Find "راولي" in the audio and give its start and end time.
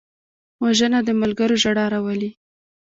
1.93-2.29